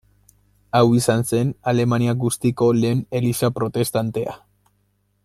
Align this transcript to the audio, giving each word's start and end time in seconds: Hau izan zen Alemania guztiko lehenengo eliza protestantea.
Hau 0.77 0.87
izan 0.99 1.21
zen 1.31 1.51
Alemania 1.73 2.15
guztiko 2.25 2.71
lehenengo 2.79 3.21
eliza 3.21 3.53
protestantea. 3.59 4.39